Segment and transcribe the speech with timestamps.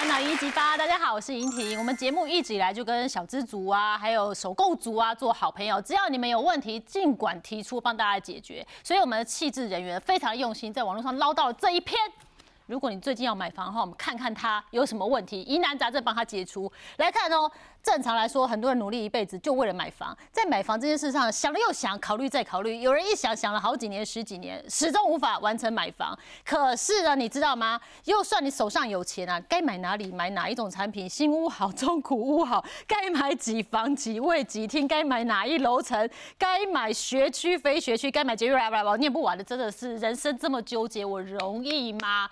[0.00, 1.78] 烦恼一级发，大家好，我是莹婷。
[1.78, 8.66] 我们节目一直以来就跟小资族啊，还有首购族啊做好朋友，只要你们有问题，尽管提出，帮大家解决。
[8.82, 12.00] 所以我们的气质人员非常用心，在网络上捞到了这一篇。
[12.64, 16.72] 如果你最近要买房的话，我们看看他有什么问题，疑难杂症帮他解除。
[16.96, 17.50] 来看哦，
[17.82, 22.80] 正常来说，很多人努力一辈子就为了买房，在买房这件事上想了又想，考虑再考虑。
[22.80, 26.18] 有人一想想了好几年、十几年，始终无法完成买房。
[26.44, 27.80] 可是呢，你知道吗？
[28.02, 42.28] 就算你手上有钱啊，该买哪里买哪一种产品，新屋好、中古屋好，该买几房几卫几厅，该买哪一楼层，该买学区非学区，该买节约来来来，念不完的，真的是人生这么纠结，我容易吗？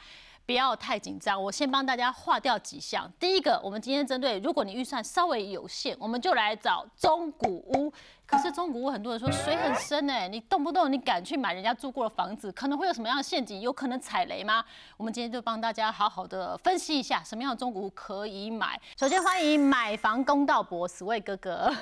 [0.48, 3.06] 不要太紧张，我先帮大家划掉几项。
[3.20, 7.92] 第一个，我们今天针对，如果你预算稍微有限，我们就来找中古屋。
[8.28, 13.58] 可是中古屋很多人说水很深哎，你动不动你敢去买人家住过的房子，可能会有什么样的陷阱？
[13.62, 14.62] 有可能踩雷吗？
[14.98, 18.78] 我们今天就帮大家好好的分析一下，什么样的中古屋可以买。
[18.98, 21.72] 首先欢迎买房公道伯死位哥哥，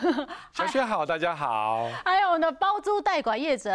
[0.52, 1.88] 小雪好，大家好。
[2.04, 3.68] 还有我们的包租代管业者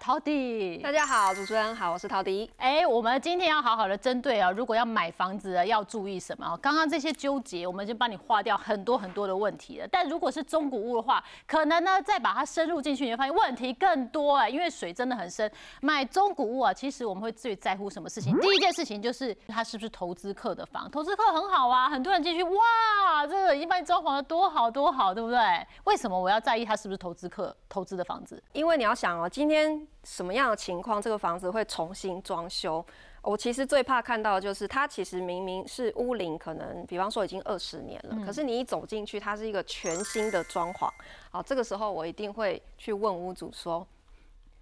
[0.00, 2.50] 陶迪，大家好，主持人好，我是陶迪。
[2.56, 6.58] 哎，我们今天要好好的针对啊，如果要买房子要注意什么？
[6.60, 9.86] 刚刚这些纠结，我们就帮你划掉很多很多的问题了。
[9.86, 15.50] 但如果是中古屋的话，可能呢在再把它深入进去，你会发现问题更多哎，因为水真的很深。
[15.82, 18.34] 买中古屋啊，其实我们会最在乎什么事情？
[18.40, 20.90] 第一件事情就是它是不是投资客的房？
[20.90, 25.38] 投资客很好啊，很多人进去，哇，这个已经把你装潢的多好多好，对不对？
[25.84, 28.42] 为什么我要在意它是不是投资客投资的房子？
[28.54, 32.82] 因为你要想哦，今天什么样的情况，这个房子会重新装修？
[33.26, 40.88] 我其实最怕看到的就是它其实明明是屋龄，可能比方说已经二十年了，可是你一走进去，它是一个全新的装潢。
[41.32, 43.84] 好，这个时候我一定会去问屋主说：“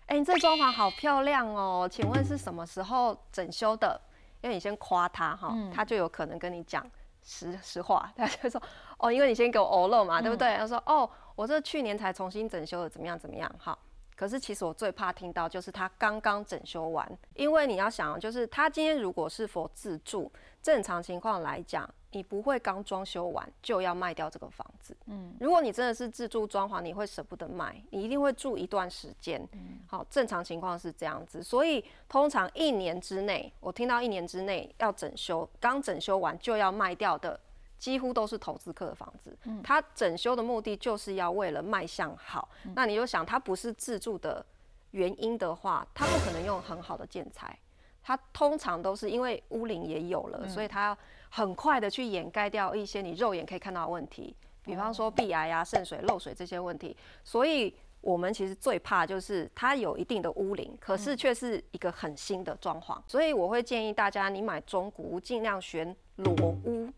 [0.08, 4.00] 哎，你这装潢好漂亮哦，请问是什么时候整修的？”
[4.40, 6.82] 因为你先夸他哈，他就有可能跟你讲
[7.22, 8.60] 实实话，他就说
[8.96, 13.78] ：“哦，因为你先给我欧漏嘛，对不对？”他说：“哦，我这去年才重新整修的，怎么样怎么样？”好。
[14.16, 20.30] 可是其实我最怕听到就是他刚刚整修完，因为你要想，就是他今天如果是否自住，
[20.62, 24.96] 正常情况来讲，你不会刚装修完就要卖掉这个房子。
[25.06, 29.46] 嗯，如果你真的是自住装潢，你会舍不得卖，你一定会住一段时间。
[29.52, 37.38] 嗯，好，正常情况是这样子，所以通常一年之内，我听到一年之内要整修，刚整修完就要卖掉的。
[37.84, 42.48] 几乎都是投资客的房子，它整修的目的就是要为了卖相好。
[42.74, 44.42] 那你就想，它不是自住的
[44.92, 47.54] 原因的话，它不可能用很好的建材。
[48.02, 56.96] 它通常都是因为屋龄也有了，所以它要很快的去掩盖掉一些你肉眼可以看到的问题，比方说壁癌啊、渗水、漏水这些问题。
[57.22, 62.98] 所以我们其实最怕就是它有一定的屋龄，可是却是一个很新的装潢。
[63.06, 66.32] 所以我会建议大家，你买中古屋尽量选裸
[66.64, 66.90] 屋。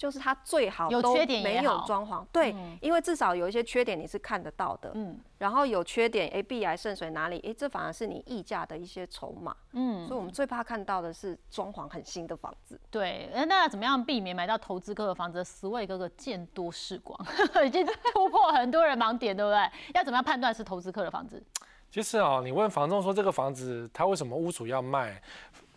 [0.00, 15.44] 就是它最好有缺点没有装潢，对，因为至少有一些缺点你是看得到的，嗯，然后有缺点，哎，壁癌渗水哪里，哎，这反而是你溢价的一些筹码，嗯，所以我们最怕看到的是装潢很新的房子，对，那那怎么样避免买到投资客的房子？
[15.44, 17.20] 十位哥哥见多识广，
[17.66, 19.70] 已经突破很多人盲点，对不对？
[19.94, 21.44] 要怎么样判断是投资客的房子？
[21.90, 25.20] 其实啊，你问房仲说这个房子他为什么屋主要卖？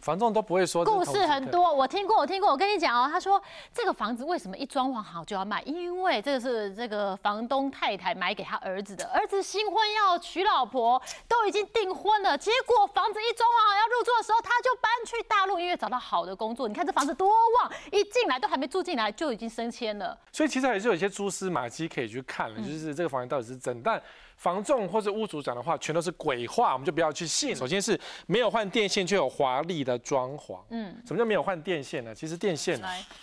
[0.03, 2.52] 房仲都不会说故事很多，我听过，我听过。
[2.52, 3.41] 我跟你讲哦，他说
[3.74, 5.62] 这个房子为什么一装潢好就要卖？
[5.62, 12.38] 因为这个是这个房东太太买给他儿子的，儿子新婚要娶老婆，都已经订婚了。
[12.38, 16.68] 结果房子一装潢好要入住的时候，他就搬去大陆，因为找到好的工作。
[16.68, 20.18] 你看这房子多旺，一进来都还没住进来就已经升迁了。
[20.34, 24.03] 所以其实还是有一些蛛丝马迹可以去看了，就是这个房子到底是怎，但。
[24.38, 27.55] 房仲或是屋主讲的话全都是鬼话，我们就不要去信。
[27.55, 30.59] 首先是没有换电线，却有华丽的装潢。
[30.69, 32.13] 嗯，什么叫没有换电线呢？
[32.13, 32.81] 其实电线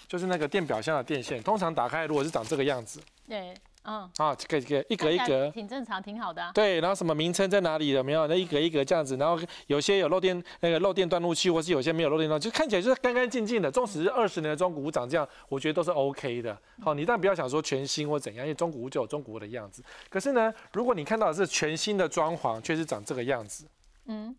[0.08, 3.00] 就是那个电表箱的电线，通常打开如果是长这个样子。
[3.28, 3.54] 对。
[3.82, 6.50] 嗯，啊，这个这个一格一格，挺正常，挺好的。
[6.54, 8.26] 对，然后什么名称在哪里有没有？
[8.26, 13.70] 那一格一格这样子，然后有些有漏电那个漏电断路器，或是有些没有漏电断，就看起来就是干干净净的。
[13.70, 16.56] 纵使是二十年的中古屋长这样，我觉得都是 OK 的。
[16.82, 19.82] 好，你但不要想说全新或怎样，因为中古屋就有中古屋的样子。
[20.10, 23.64] 可是呢，如果你看到的是全新的装潢，却是长这个样子，
[24.04, 24.36] 嗯，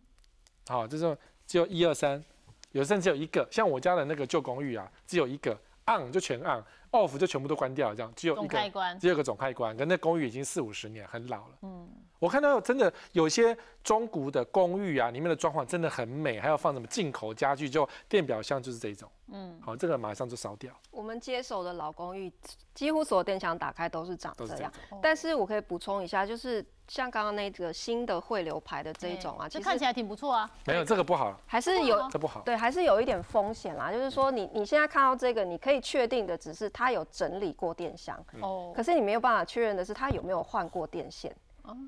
[0.68, 1.18] 好，就是
[1.48, 2.22] 只有一二三，
[2.70, 5.58] 有甚至有一个，像我家的那个旧公寓啊，只有一个。
[5.98, 9.76] On 就全 on，off 就全部都关掉，这样只有一个，只有个总开关。
[9.76, 11.58] 跟那公寓已经四五十年，很老了。
[11.62, 11.88] 嗯，
[12.22, 19.10] 我看到真的有些中古的公寓啊，里面的装潢真的很美，还要放什么进口家具，就电表箱就是这种。
[19.32, 20.72] 嗯，好，这个马上就烧掉。
[20.92, 22.32] 我们接手的老公寓，
[22.74, 24.96] 几乎所有电箱打开都是长这样这。
[25.02, 30.48] 但是我可以补充一下，就是像刚刚那个新的汇流牌的这一种啊，其实这看起来挺不错啊。
[30.66, 32.42] 没有这个不好，还是有哦这不好。
[32.42, 33.90] 对，还是有一点风险啦。
[33.90, 41.34] 就是说你，你现在看到这个，你可以确定的只是它有整理过电箱，哦，可是你没有办法确认的是它有没有换过电线，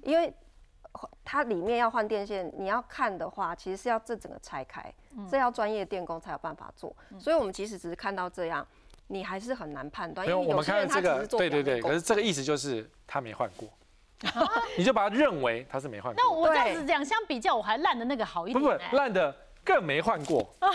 [0.03, 0.33] 因为
[1.25, 4.93] 它里面要换电线，你要看的话，其实是要这整个拆开，
[5.29, 6.95] 这要专业电工才有办法做。
[7.19, 8.67] 所以我们其实只是看到这样，
[9.09, 13.69] 你还是很难判断，因为我们看些人他只这个，对对对，可是这个意思就是他没换过，
[14.79, 19.35] 你就把它认为他是没换过，那我这样子两相比较，我还烂的那个好一不点、不不烂的
[19.65, 20.69] 更没换过啊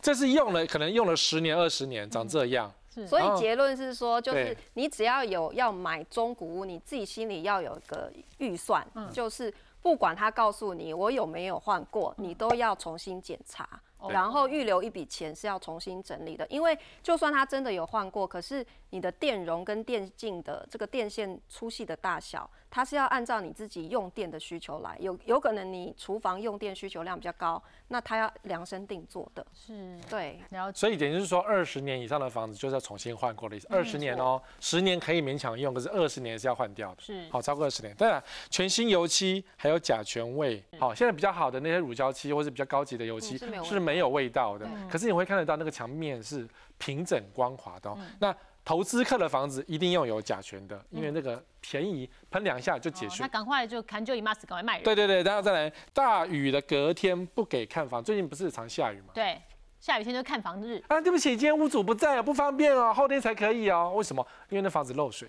[0.00, 2.74] 这是用了可能用了十年二十年长这样，是
[3.06, 3.34] 所哦。
[3.36, 9.10] 以结论是说，就是你只要有要买中古屋，你自己心里要有一个预算，嗯。
[9.12, 13.68] 就是不管他告诉你我有没有换过，你都要重新检查。
[14.08, 24.96] 然后预留一笔钱是要重新整理的，因为就算他真的有换过，可是你的电容跟电竞的这个电线粗细的大小，它是要按照你自己用电的需求来。
[24.98, 29.46] 有有可能你厨房用电需求量比较高，那它要量身定做的。
[29.52, 30.72] 是对，然后。
[30.72, 33.68] 所以等于是说二十年以上的房子就是要重新换过的意思。
[33.70, 37.02] 二十年哦，十年可以勉强用，可是二十年是要换掉的。
[37.02, 37.94] 是好，超过二十年。
[37.94, 46.48] 当然，全新油漆还有甲醛味，好，现在比较好的那些乳胶漆或是比较高级的油漆嗯是没有味是没有味道的，可是你会看得到那个墙面是
[46.78, 47.98] 平整光滑的哦。
[48.18, 53.28] 那投资客的房子一定要有甲醛的，因为那个便宜，喷两下就解决哦那。
[53.28, 54.84] 赶快就砍就一 mas，赶快卖人。
[54.84, 59.08] 对对对，然后再来大雨的隔天不给看房，最近不是常下雨吗？
[59.14, 59.40] 对，
[59.80, 60.82] 下雨天就看房日。
[60.88, 63.92] 啊，对不起，今天屋主不在啊，不方便哦，后天才可以哦。
[63.96, 64.24] 为什么？
[64.48, 65.28] 因为那房子漏水。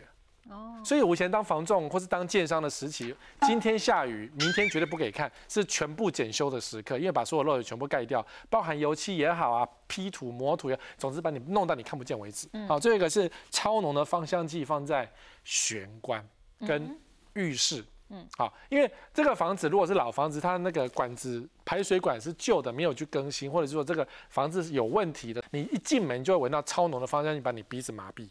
[0.49, 12.47] 哦，所以我以前当房仲或是当建商的时期，今天下雨，明天绝对不给看，是全部检修的时刻，因为把所有漏水全部盖掉，包含油漆也好啊，P 图、磨土也好，总之把你弄到你看不见为止。
[12.67, 15.09] 好，最后一个是超浓的芳香剂放在
[15.45, 16.25] 玄关
[16.67, 16.99] 跟
[17.33, 17.83] 浴室。
[18.09, 28.27] 嗯，好，因为这个房子如果是老房子，它那个管子排水管是旧的，没有去更新，或者是说这个房子是有问题的，你一进门就会闻到超浓的芳香剂，把你鼻子麻痹。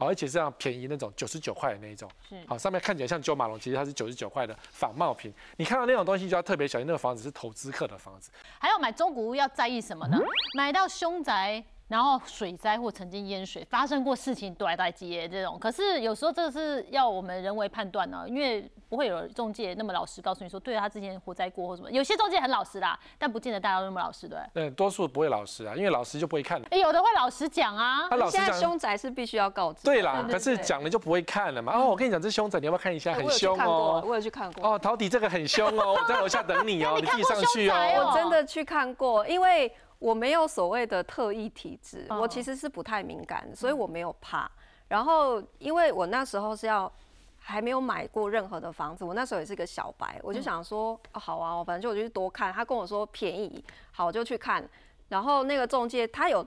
[0.00, 5.32] 而且是这样便宜那种九十九块的那一种，是好，上面看起来像九马龙，其实它是九十九块的仿冒品。
[5.56, 8.30] 你看到那种东西就要特别小心，那个房子是投资客的房子。
[8.58, 10.18] 还有买中古屋要在意什么呢？
[10.56, 15.58] 买到凶宅，然后水灾或曾经淹水，发生过事情都来待接这种。
[15.58, 21.90] 可是有时候这个是要我们人为判断呢、因为不会有中介那么老实告诉你说，对他之前火灾过或什么。
[21.90, 24.68] 有些中介很老实啦，但不见得大家都那么老实，对不对？
[24.68, 26.62] 嗯，多数不会老实啊，因为老实就不会看。
[26.70, 29.82] 哎有的会老实讲啊他，老实讲，现在凶宅是必须要告知。
[29.82, 31.72] 对啦，对可是对讲了就不会看了嘛。
[31.76, 33.12] 哦，我跟你讲，这凶宅你要不要看一下？
[33.14, 34.00] 很凶哦。
[34.06, 34.74] 我有去看过。
[34.74, 38.06] 哦，陶底这个很凶哦，我在楼下等你哦， 你看自己上去哦。
[38.06, 44.50] 我真的去看过，因为我没有所谓的特异体质，哦我其实是不太敏感，所以我没有怕。
[44.88, 46.92] 然后，因为我那时候是要
[47.38, 52.52] 还没有买过任何的房子，我那时候也是个小白，我就想说，哦好啊，我反正就我就去多看。
[52.52, 54.68] 他跟我说便宜，好，我就去看。
[55.08, 56.44] 然后那个中介他有。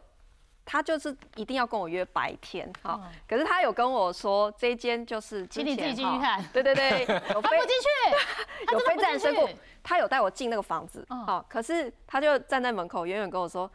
[0.66, 2.98] 他就是一定要跟我约白天，好，
[3.28, 7.02] 可是他有跟我说这一间就是之请你自己进去看对对对，
[7.36, 11.26] 有他非 不进去，有非真的不进战胜过去。，他有带我进那个房子，嗯。
[11.26, 13.70] 好、可是他就站在门口，远远跟我说，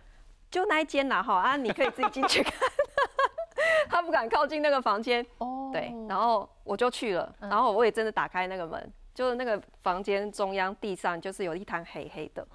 [0.50, 2.54] 就那一间啦，哈啊，你可以自己进去看。
[3.90, 5.70] 他不敢靠近那个房间，哦。
[5.72, 12.46] 对，然后我就去了，然后我也真的打开那个门，就是那个房间中央地上就是有一滩黑黑的，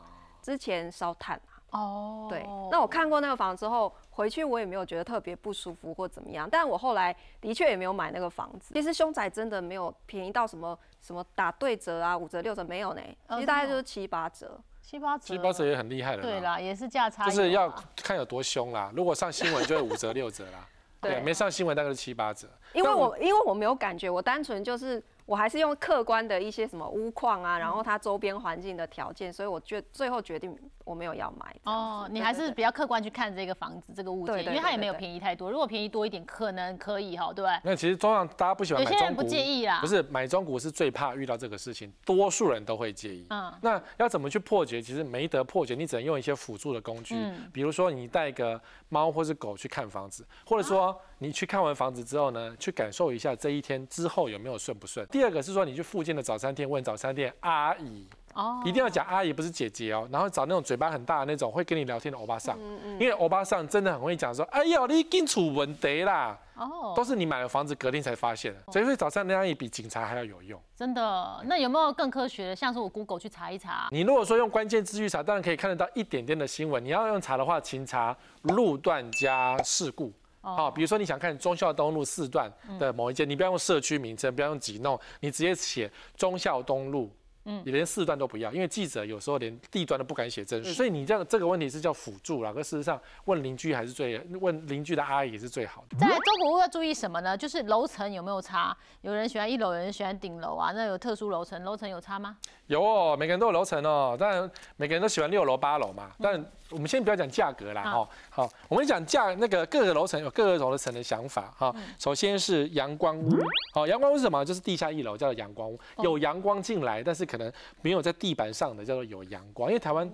[0.41, 8.74] 之前烧炭啊，哦，对，那我看过那个房之后，回去我也没有觉得特别不舒服或怎么样，但我后来的确也没有买那个房子。
[8.74, 14.59] 其实凶宅真的没有便宜到什么什么打对折啊，五折六折没有呢，哦其实大概就是七八折。
[14.81, 16.21] 七八折，七八折也很厉害了。
[16.21, 18.91] 对，啦，也是价差，就是要看有多凶啦。
[18.95, 20.67] 如果上新闻就是五折六折啦。
[21.01, 22.48] 对，对没上新闻大概是七八折。
[22.74, 31.56] 因为但我因为我没有感觉，我单纯就是我还是用客观的一些什么屋况啊，然后它周边环境的条件，所以我决最后决定我没有要买。
[31.63, 35.50] 哦，你还是比较客观去看这个房子这个物件，因为它也没有便宜太多。
[35.50, 37.60] 如果便宜多一点，可能可以哈，对不对？
[37.63, 43.25] 那其实通常大家不喜欢有些人不买中古，介意啦，不是买中古是最怕遇到这个事情，多数人都会介意。
[43.30, 44.82] 嗯，那要怎么去破解？
[44.82, 55.08] 其实没得破解，你只能用一些辅助的工具，嗯比如说你带个猫或是狗去看房子，或者说你去看完房子之后呢，去感受一下这一天之后有没有顺不顺。
[55.08, 60.06] 第二个是说你去附近的早餐店问早餐店阿姨哦一定要讲阿姨，不是姐姐哦。
[60.12, 70.60] 然后找那种嘴巴很大的那种会跟你聊天的欧巴桑，嗯因为欧巴桑真的很会讲说，哎呦，你进处文得啦，哦，都是你买了房子隔天才发现的，所以会找上那阿姨比警察还要有用。
[70.75, 71.42] 真的。
[71.46, 72.56] 那有没有更科学的？
[72.56, 76.84] 像是我 Google 去查一查，你如果说用关键字去查，当然可以看得到一点点的新闻。
[76.84, 80.12] 你要用查的话，请查路段加事故。
[80.43, 87.09] 好、比如说你想看忠孝东路四段的某一间，你不要用社区名称，不要用几弄，你直接写忠孝东路。
[87.45, 92.53] 嗯，你连四段都不要，因为记者有时候连地段都不敢写真实，所以你这样这个问题是叫辅助啦。
[92.53, 95.97] 可事实上，问邻居还是最问邻居的阿姨是最好的。
[96.00, 97.38] 在中古屋要注意什么呢？
[97.38, 98.73] 就是楼层有没有差？
[99.01, 100.71] 有人喜欢一楼，有人喜欢顶楼啊。
[100.71, 102.38] 那有特殊楼层，楼层有差吗？
[102.67, 106.12] 有哦，每个人都有楼层哦，当然每个人都喜欢六楼八楼嘛。
[106.20, 106.34] 但
[106.70, 111.75] 我们先不要讲价格啦，哈，好，我们讲价那个各个楼层有各个楼层的想法哈。
[112.00, 113.29] 首先是阳光屋，
[113.74, 114.43] 好，阳光屋是什么？
[114.46, 117.51] 就是地下一楼叫做阳光屋，有阳光进来，但是可能
[117.82, 120.10] 没有在地板上的叫做有阳光，因为台湾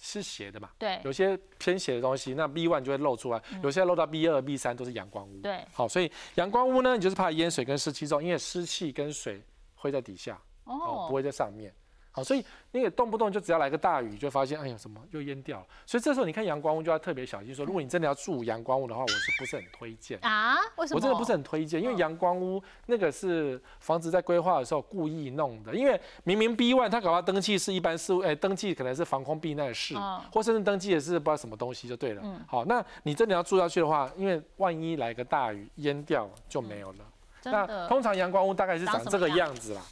[0.00, 5.40] 是斜的嘛，对有些偏斜的东西，那 B one 就会露出来，有些露到 B 二、B 三都是阳光屋。
[5.40, 9.40] 对，好，所以阳光屋呢，你就是怕淹水跟湿气重，因为湿气跟水
[9.76, 10.38] 会在底下。
[10.66, 11.72] 哦，不会在上面。
[12.12, 12.42] 好，所以
[12.72, 15.66] 那个动不动就只要来个大雨，就发现哎呀什么又淹掉了。
[15.84, 20.18] 所以这时候你看阳光屋就要特别小心，说如果你真的要住阳光屋的话，我是不是很推荐？
[20.22, 20.56] 啊？
[20.76, 20.96] 为什么？
[20.96, 32.22] 我真的不是很推荐，因为阳光屋那个是房子在规划的时候故意弄的，因为明明 B one 它搞到登记是一般事务，哎，登记可能是防空避难室，嗯或甚至登记的是不知道什么东西就对了。
[32.48, 36.98] 好，那你真的要住下去的话，因为万一来个大雨淹掉就没有了。
[37.44, 39.82] 那通常阳光屋大概是长这个样子啦，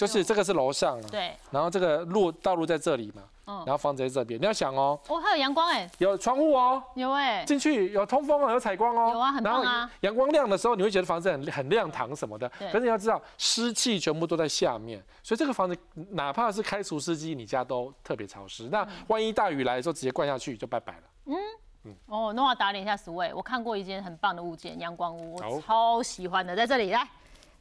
[0.00, 1.36] 就是这个是楼上啊，对。
[1.50, 4.40] 然后这个路道路在这里嘛，嗯然后房子在这边。
[4.40, 12.50] 你要想哦，哦，还有阳光哎，有窗户哦，有哎，进去有通风啊，有采光哦，有啊很棒啊阳光亮的时候，你会觉得房子很很亮堂什么的。
[12.58, 15.76] 对可是你要知道，湿气全部都在下面，所以这个房子
[16.10, 18.68] 哪怕是开除湿机，你家都特别潮湿。
[18.70, 21.02] 那万一大雨来的时候，直接灌下去就拜拜了。
[21.26, 21.36] 嗯。
[21.84, 27.08] 嗯哦，那我打脸一下 Sway，我看过一间很棒的物件，阳光屋，我哦超喜欢的，在这里来，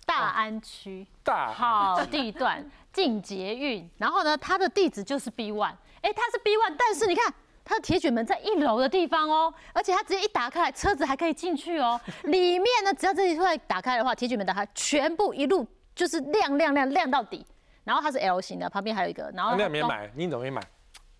[0.05, 1.05] 大安区。
[1.23, 7.31] 大好地段，进捷运，然后呢，它的地址就是 B one，哎，它是 B one，但是你看
[7.63, 11.99] 它的铁卷门在一楼的地方哦，而且它直接一打开来，车子还可以进去哦。
[12.23, 17.45] 里面呢，只要这一块打开的话，铁卷门打开，全部一路就是亮亮亮亮到底。
[17.83, 20.61] 然后它是 L 型的，旁边还有一个，然后那它东你没买，你怎么没买？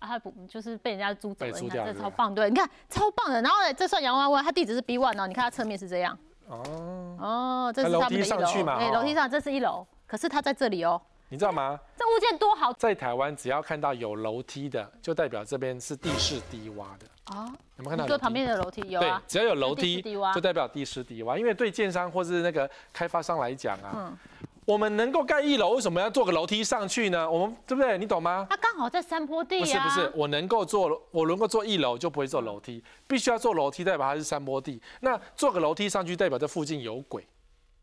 [0.00, 1.60] 啊，它不就是被人家租走了？
[1.60, 3.40] 你看这超棒，对，你看超棒的。
[3.42, 6.18] 然后呢，这算阳光屋，它地址是 B one 哦，你看它侧面是这样。
[6.50, 11.78] 哦，哦，这是楼梯上去嘛对楼梯上这是一楼，可是它在这里哦，你知道吗？
[11.96, 17.06] 这物件多好在台湾，只要看到有楼梯的，就代表这边是地势低洼的。
[17.26, 17.46] 啊！
[17.76, 18.22] 有没有看到楼梯？
[18.22, 19.22] 旁边的楼梯有对啊，？
[19.28, 20.02] 只要有楼梯
[20.34, 21.38] 就代表地势低洼。
[21.38, 24.18] 因为对建商或是那个开发商来讲啊，嗯
[24.66, 27.28] 我们能够盖一楼，为什么要做个楼梯上去呢？
[27.28, 27.98] 我们对不对？
[27.98, 28.46] 你懂吗？
[28.48, 29.60] 它刚好在山坡地啊。
[29.60, 34.80] 不是不是，我能够做，我能够做一楼就不会做楼梯，必须要做楼梯，代表它是山坡地。
[35.00, 37.26] 那做个楼梯上去，代表这附近有鬼，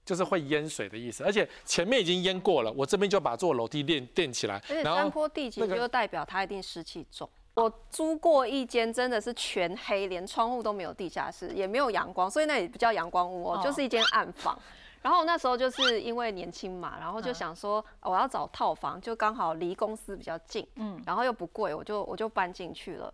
[0.05, 1.23] 就是会淹水的意思。
[1.23, 7.27] 而且前面已经淹过了，我这边就把做楼梯垫垫起来而且，然后山坡地其实就代表它一定湿气重。
[7.55, 14.57] 我租过一间，真的是全黑，连窗户都没有地下室，也没有阳光，所以那也不叫阳光屋哦，哦就是一间暗房。
[15.07, 23.13] 然后那时候就是因为年轻嘛，然后就嗯想说我要找套房，就刚好离公司比较近，嗯然后又不贵，我就我就搬进去了。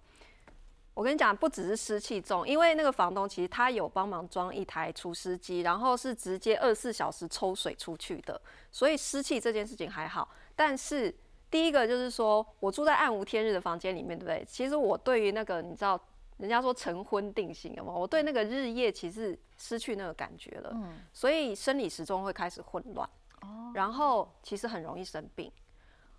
[0.96, 10.28] 我跟你讲，不只是湿气重，因为那个房东其实他有帮忙装一台除湿机，然后是直接二十四小时抽水出去的，所以湿气这件事情还好。
[10.56, 11.16] 但是
[11.52, 14.44] 第一个就是说我住在暗无天日的房间里面，对不对？
[14.50, 16.00] 其实我对于那个你知道，
[16.38, 21.00] 人家说晨昏定型了嘛，我对那个日夜其实失去那个感觉了，嗯。
[21.14, 23.08] 所以生理时钟会开始混乱，
[23.74, 25.52] 然后其实很容易生病。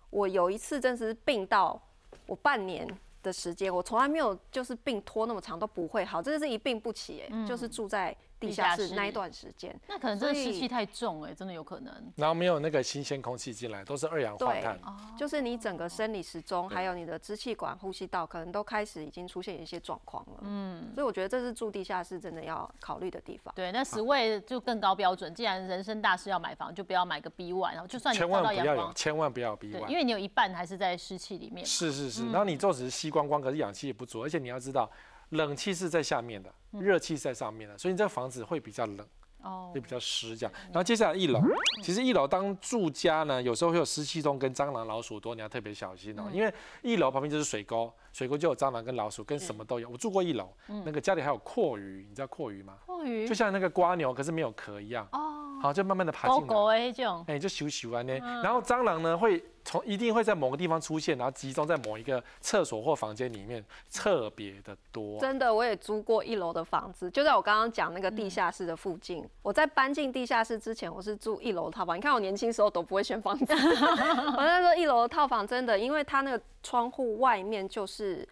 [0.09, 1.81] 我有一次真是病到
[2.25, 2.87] 我半年
[3.21, 9.75] 的时间，我从来没有就是病拖那么长都不会好，这是一病不起、哎、就是住在地下室室那一段时间。
[9.87, 11.93] 那可能真的湿气太重哎，真的有可能。
[12.15, 14.79] 然后没有那个新鲜空气进来，都是二氧化对碳。
[15.17, 20.39] 就是你整个生理时钟，还有你的支气管、呼吸道，可能都开始已经出现一些状况了。
[20.41, 23.53] 嗯，所以我觉得这是住地下室真的要考虑的地方。
[23.55, 25.33] 对，那十位就更高标准。
[25.33, 29.95] 既然人生大事要买房，就不要买个 B one，然后就算你千照万不要有，到阳光，千万不要有 B，one 因。
[29.95, 31.65] 为你有一半还是在湿气里面。
[31.65, 34.89] 是是是，嗯然后你就只是吸光光，可是氧气也不足，而且你要知道，
[35.29, 39.05] 冷气是在下面的，热气是在上面的，所以你这个房子会比较冷，
[39.41, 40.53] 哦会比较湿这样。
[40.65, 41.39] 然后接下来一楼，
[41.83, 49.89] 其实一楼当住家呢，有时候会有湿气重跟蟑螂、老鼠多，你要特别小心哦，因为一楼旁边就是水沟，水沟就有蟑螂跟老鼠，跟什么都有。
[49.89, 52.77] 我住过一楼，那个家里还有阔鱼，你知道阔鱼吗？
[52.85, 55.07] 阔鱼就像那个瓜牛，可是没有壳一样。
[55.11, 55.34] 哦，
[55.65, 56.53] 好，就慢慢的爬狗进来。
[56.53, 65.19] 狗的那种，哎、就咻咻啊那，嗯然后蟑螂呢会从一定会在某个地方出现，然后集中在某一个厕所或房间里面，特别的多。
[65.19, 69.27] 真的，我也租过一楼的房子，就在我刚刚讲那个地下室的附近。
[69.41, 71.97] 我在搬进地下室之前，我是住一楼套房。
[71.97, 78.27] 你看我年轻时候都不会选房子， 我那时候一楼的套房真的，因为它那个窗户外面就是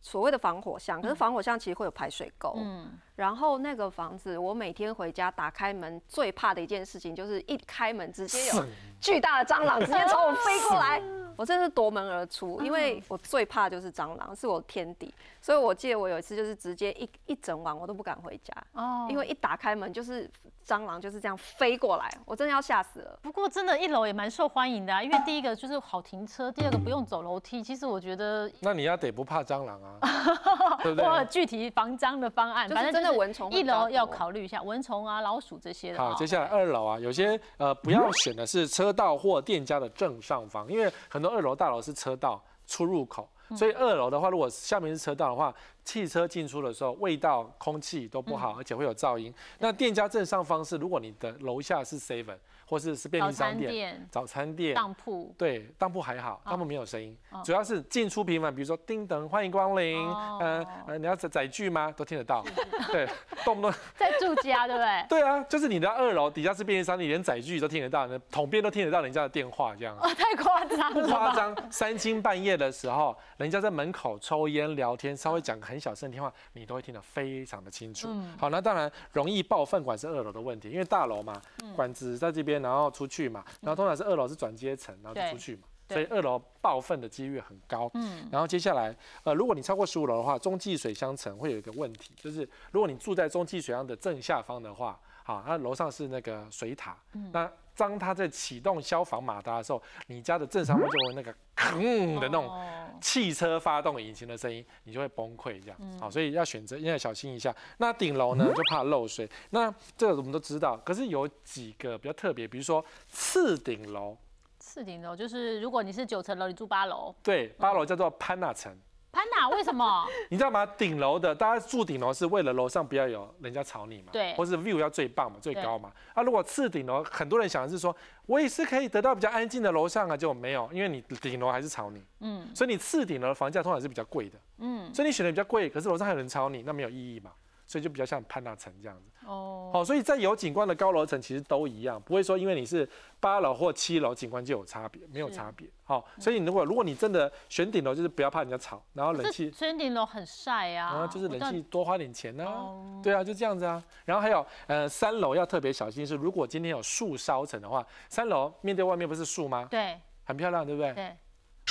[0.00, 2.54] 所谓的防火箱，可是防火箱其实会有排水沟。
[2.58, 8.64] 嗯，然后那个房子，我每天回家打开门，最怕的一件事情就是一开门直接有
[9.00, 11.02] 巨大的蟑螂直接朝我飞过来，
[11.34, 15.12] 我真是夺门而出，因为我最怕就是蟑螂，是我天敌。
[15.40, 20.28] 所以我记得我有一次就是直接一一整晚我都不敢回家，哦，因为一打开门就是
[20.66, 23.18] 蟑螂就是这样飞过来，我真的要吓死了。
[23.22, 27.62] 不过真的，一楼也蛮受欢迎的、啊，因为第一个就是好停车，第二个不用走楼梯。
[27.62, 30.00] 其实我觉得那你要得不怕蟑螂啊，
[30.82, 31.08] 对不对？
[31.08, 35.98] 我有具体防蟑的方案，反正真的蚊虫一楼要考虑一下蚊虫啊、老鼠这些的。
[35.98, 45.54] 好，哦接下来二楼啊，有些呃不要选的是车道或店家的正上方，因为很多二楼大楼是车道出入口，所以二楼的话，如果下面是车道的话，
[45.86, 49.32] 汽车进出的时候味道、空气都不好，而且会有噪音。
[49.60, 52.36] 那店家正上方是，如果你的楼下是 Seven
[52.68, 54.74] 或是是便利商店、早餐店。
[54.74, 61.92] 当铺，对，当铺还好，哦当铺没有声音，哦主要是进出频繁，比如说叮咚欢迎光临，嗯呃呃，你要载载具吗？
[61.96, 62.44] 都听得到，
[62.90, 63.08] 对，
[63.44, 65.06] 动不动 在住家，对不对？
[65.08, 71.56] 对啊，就是你的二楼底下是便利商店，连载具都听得到，你统编都听得到人家的电话，这样哦，太夸张不了不，夸张。
[71.70, 78.08] 三更半夜的时候，人家在门口抽烟聊天，稍微讲个很小声的电话，你都会听得非常的清楚。
[78.10, 85.62] 嗯好，那当然容易爆粪管是二楼的问题，因为大楼嘛，嗯管子在这边，然后出去嘛，然后通常是二楼是转接层，然后就出去嘛。
[85.88, 96.96] 所以二楼爆粪的几率很高，嗯，然后接下来，呃，如果你超过十五楼的话，中继水箱层会有一个问题，就是如果你住在中继水箱的正下方的话，好，那楼上是那个水塔，
[97.32, 105.76] 那当它在启动消防马达的时候，你家的正上方就会有那个吭的那种哦汽车发动引擎的声音，你就会崩溃这样。
[105.98, 107.52] 好，所以要选择要小心一下。
[107.78, 109.28] 那顶楼呢，就怕漏水。
[109.50, 114.16] 那这个我们都知道，可是有几个比较特别，比如说次顶楼，
[114.60, 118.72] 次顶楼就是如果你是九层楼，你住八楼，对，八楼叫做潘纳层。
[119.16, 120.06] 潘娜为什么？
[120.28, 120.66] 你知道吗？
[120.76, 125.90] 顶楼的，大家住顶楼是为了楼上不要有人家吵你嘛，对或是 view 要最棒嘛，最高嘛。
[126.12, 127.96] 啊，如果次顶楼，很多人想的是说，
[128.26, 137.30] 我也是可以得到比较安静的楼上啊，结果没有，因为你顶楼还是吵你，嗯所以你次顶楼的房价通常是比较贵的，嗯，所以你选的比较贵，可是楼上还有人吵你，那没有意义嘛。
[137.66, 145.68] 所以就比较像潘大城这样子，哦，好，所以在有景观的高楼层其实都一样，不会说因为你是八楼或七楼景观就有差别，没有差别。
[145.84, 153.82] 好，所以你如果如果你真的选顶楼，就是不要怕人家吵，然后冷这气选顶楼很晒啊，然后就是冷气多花点钱呢、哦对啊，就这样子啊。
[154.04, 159.66] 然后还有呃，三楼要特别小心是，如果今天有树梢层的话，三楼面对外面不是树吗？
[159.70, 160.92] 对很漂亮，对不对？
[160.92, 161.16] 对，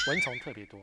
[0.08, 0.80] 蚊虫特别多，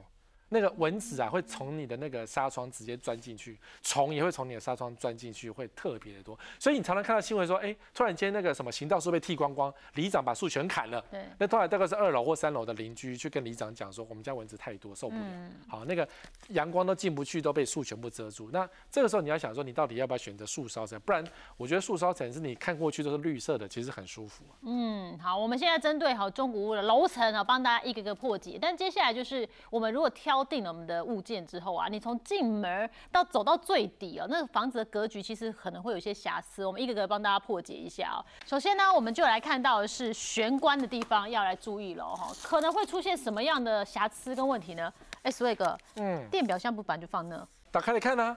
[0.52, 6.38] 那个蚊子啊会从你的那个纱窗直接钻进去，虫也会从你的纱窗钻进去，会特别的多。
[6.58, 11.02] 所以你常常看到新闻说，哎，突然间那个什么行道树被剃光光，里长把树全砍了。
[11.10, 15.22] 对，那后来大概是二楼或三楼的邻居去跟里长讲说，我们家蚊子太多，受不了。
[15.24, 16.06] 嗯好，那个
[16.48, 18.50] 阳光都进不去，都被树全部遮住。
[18.52, 21.00] 那这个时候你要想说，你到底要不要选择树梢层？
[21.00, 21.24] 不然
[21.56, 24.54] 我觉得树梢层是你看过去都是绿色的，其实很舒服、啊。
[24.62, 28.58] 嗯，好，我们现在针对好中古屋的楼层啊，帮大家一个个破解。
[28.60, 38.24] 但接下来就是我们如果挑定了我们的物件之后啊，你从进门到走到最底哦，那个房子的格局其实可能会有一些瑕疵，我们一个个帮大家破解一下哦。
[38.46, 44.92] 首先呢，我们就来看到的是玄关的地方要来注意了哈，可能会出现什么样的瑕疵跟问题呢？
[45.22, 48.36] 哎，所以哥，嗯，电表箱不板就放那，打开来看啊，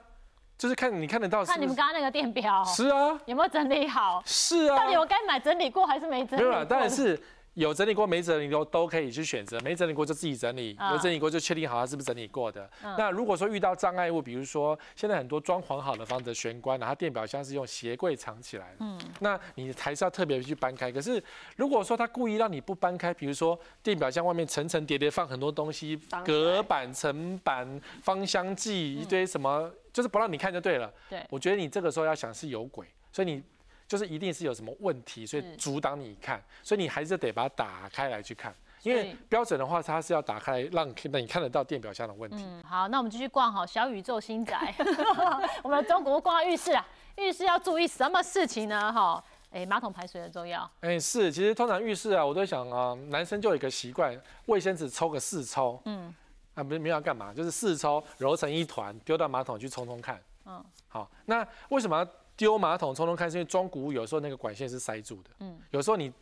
[0.56, 1.60] 就是看你看得到是看？
[1.60, 4.22] 你们刚刚那个电表是啊，有没有整理好？
[4.24, 4.88] 是啊到。
[4.88, 6.50] 底我该买整理过还是没整理过？
[6.50, 7.20] 没有啦，当然是
[7.56, 12.68] 有整理过没整理过都可以去选择，没整理过就自己整理，啊有整理过就确定好它是不是整理过的。
[12.84, 20.92] 嗯那如果说遇到障碍物，比如说现在很多装潢好的房子的玄关，然后电表箱是用鞋柜藏起来的，嗯那你还是要特别去搬开。
[20.92, 21.22] 可是
[21.56, 30.92] 如果说他故意让你不搬开，比如说电表箱外面层层叠叠放很多东西，隔板、层板、芳香剂一堆什么，就是不让你看就对了。
[31.08, 33.42] 对我觉得你这个时候要想是有鬼，所以你
[33.88, 38.54] 就是一定是有什么问题，所以阻挡你看，所以你还是得把它打开来去看。
[38.82, 42.44] 因为标准的话，它是要打开来让那你看得到电表箱的问题。
[42.46, 44.72] 嗯，好，那我们继续逛好小宇宙新宅。
[45.64, 48.92] 我们的中国逛浴室啊，浴室要注意什么事情呢？
[48.92, 50.70] 哈，哎，马桶排水很重要。
[50.82, 56.14] 哎、是，其实通常浴室啊，我都想啊、男生就有一个习惯，卫生纸抽个四抽，嗯
[56.54, 60.22] 啊，不是没有要干嘛，就是四抽揉成一团，丢到马桶去冲冲看。
[60.44, 66.12] 嗯，好，那为什么要丢马桶冲冲看，是因为装古屋有时候那个管线是塞住的，嗯，有时候你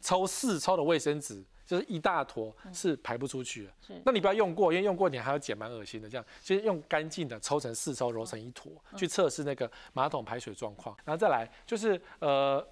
[0.00, 1.44] 抽四抽的卫生纸。
[1.66, 3.72] 就是一大坨是排不出去的，
[4.04, 6.06] 那你不要用过，因为用过你还要捡，蛮恶心的。
[6.06, 10.94] 这样就是用干净的抽成四抽，揉成一坨，去测试那个马桶排水状况。
[11.06, 12.62] 然后再来就是呃，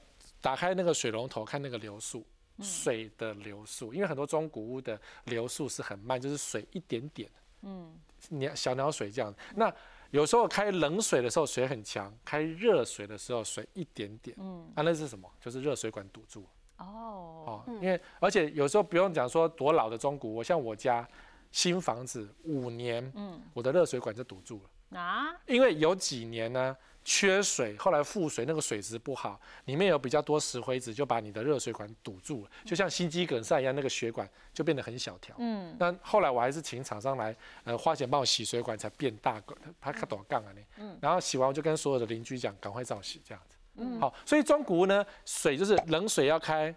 [0.42, 2.22] 打开那个水龙头看那个流速，
[2.60, 7.30] 水的流速，因为很多中古屋的流速是很慢，就是水一点点，
[7.62, 9.34] 嗯，鸟小鸟水这样。
[9.54, 9.74] 那
[10.12, 15.28] 有时候开冷水的时候水很强，开热水的时候水一点点，嗯，啊那是什么？
[15.40, 16.46] 就是热水管堵住。
[16.76, 21.08] 哦哦，因为而且有时候不用讲说多老的中古，我像我家
[21.50, 25.34] 新房子五年，嗯，我的热水管就堵住了啊。
[25.46, 35.34] 因为有几年呢缺水，后来复水那个水质不好，里面有比较多石灰质，就把你的热水管堵住了，就像心肌梗塞一样，那个血管就变得很小条。
[35.38, 37.34] 嗯，那后来我还是请厂商来，
[37.64, 40.64] 呃，花钱帮我洗水管才变大个，它可多杠啊你。
[40.78, 43.56] 嗯，然后洗完我就跟所有的邻居讲，赶快照洗这样子。
[43.76, 46.74] 嗯，好，所以中古屋呢，水就是冷水要开，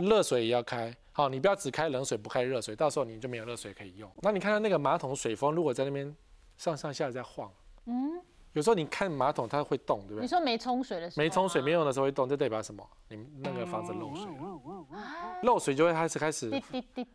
[0.00, 0.94] 热水也要开。
[1.12, 4.10] 好，你不要只开冷水不开热水，到时候你就没有热水可以用。
[4.20, 6.14] 那你看到那个马桶水封，如果在那边
[6.56, 7.50] 上上下在晃，
[7.86, 8.20] 嗯，
[8.56, 10.22] 有时候你看马桶它会动，对不对？
[10.22, 12.82] 你说没冲水的时候，没冲水没用的时候会动，这代表什么？
[13.10, 16.48] 你那个房子漏水了，漏水就会开始开始，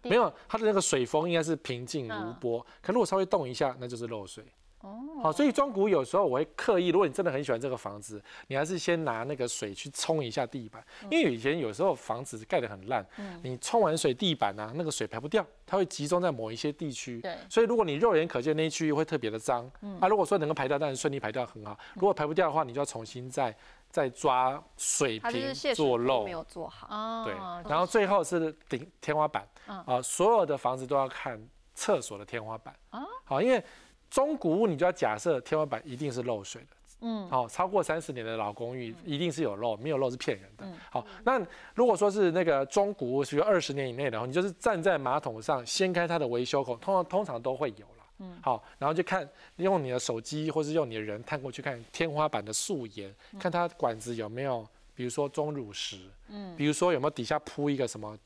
[0.04, 4.46] 没有它的那个水风应该是平静如波，可如果稍微动一下，那就是漏水。
[4.82, 13.06] 哦，好，所以装古有时候我会刻意，如果你真的很喜欢这个房子，你还是先拿那个水去冲一下地板，因为以前有时候房子盖得很烂，
[13.44, 23.56] 你冲完水地板啊，那个水排不掉，它会集中在某一些地区，对，所以如果你肉眼可见那一区域会特别的脏，啊，如果说能够排掉，当然顺利排掉很好，如果排不掉的话，你就要重新再
[23.90, 27.34] 再抓水平做漏，没有做好，对，
[27.70, 31.40] 然后最后是顶天花板，啊，所有的房子都要看
[31.76, 33.64] 厕所的天花板，啊，好，因为。
[34.12, 40.68] 中古屋你就要假设天花板一定是漏水的，嗯，好，超过三十年的老公寓一定是有漏，没有漏是骗人的。
[40.92, 41.42] 好，那
[41.74, 55.98] 如果说是那个中古屋，是二十年以内的，你就是站在马桶上掀开它的维修口，通常通常都会有了，嗯，好，然后就看用你的手机或是用你的人探过去看天花板的素颜，看它管子有没有，比如说钟乳石，
[56.28, 58.18] 嗯，比如说有没有底下铺一个什么。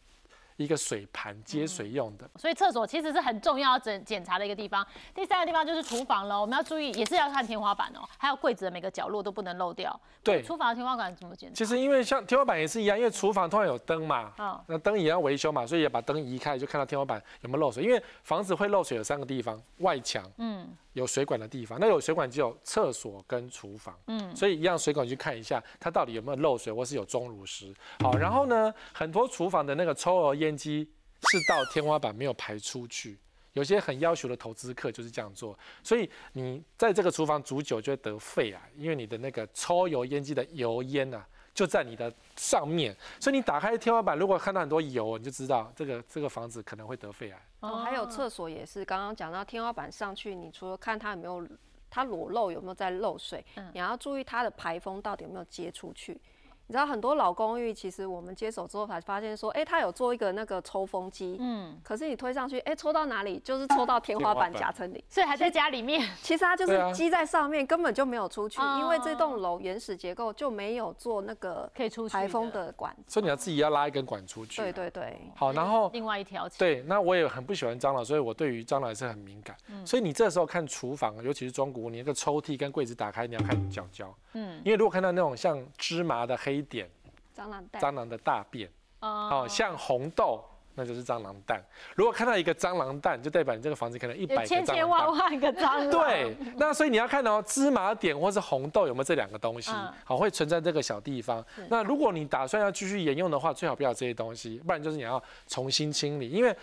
[0.58, 4.86] 一个水盘接水用的，所以厕所其实是很重要检检查的一个地方。
[5.14, 10.00] 第三个地方就是厨房了，我们要注意，也是要看天花板哦，还有柜子的每个角落都不能漏掉。
[10.24, 11.56] 对，厨房的天花板怎么检查？
[11.56, 17.84] 其实因为像天花板也是一样，因为厨房通常有灯嘛，啊，那灯也要维修嘛，所以也把灯移开，就看到天花板有没有漏水。
[17.84, 20.68] 因为房子会漏水有三个地方，外墙，嗯。
[20.96, 27.74] 有水管的地方，那有水管就有厕所跟厨房，嗯，所以一样水管去看一下，它到底有没有漏水或是有钟乳石。
[28.00, 33.20] 好，然后呢，很多厨房的那个抽油烟机是到天花板没有排出去，
[33.52, 41.28] 有些很要求的投资客就是这样做，所以你在这个厨房煮久就会得肺癌，因为你的那个抽油烟机的油烟啊。
[41.54, 47.42] 就在你的上面，所以你打开天花板，如果看到很多油，你就知道这个这个房子可能会得肺癌。
[47.70, 51.48] 哦，还有厕所也是，刚刚讲到天花板上去，你除了看它有没有
[51.90, 56.20] 它裸露有没有在漏水，你要注意它的排风到底有没有接出去。
[56.68, 63.40] 你知道很多老公寓，其实我们接手之后才发现说，哎，他有做一个那个抽风机，嗯，可是你推上去，哎，抽到哪里？
[63.40, 66.02] 就是抽到天花板夹层里，所以还在家里面。
[66.24, 72.96] 其实它就是积在上面，根本就没有出去，因为这栋楼原始结构就没有做那个可以出排风的管。
[73.08, 74.62] 所以你要自己要拉一根管出去。
[74.62, 75.20] 对对对。
[75.36, 76.50] 好，然后另外一条。
[76.58, 79.56] 对，那我也很不喜欢蟑螂，所以我对于蟑螂也是很敏感。
[79.70, 79.86] 嗯。
[79.86, 84.12] 所以你这时候看厨房，尤其是中古，你那个抽屉跟柜子打开，你要看角角。
[84.34, 84.60] 嗯。
[84.66, 86.90] 因为如果看到那种像芝麻的黑点。
[87.38, 88.70] 蟑螂蛋，蟑螂的大便，
[89.02, 90.42] 哦，像红豆，
[90.74, 91.62] 那就是蟑螂蛋。
[91.94, 95.90] 如果看到一个蟑螂蛋，就代表你这个房子可能一百个千千万万个蟑螂。
[95.90, 99.70] 对，那所以你要看到芝麻点或是红豆有没有这两个东西，
[100.06, 101.46] 好，会存在这个小地方。
[101.70, 106.56] 那如果你打算要继续沿用的话，最好不要这些东西，不然就是你要重新清理，因为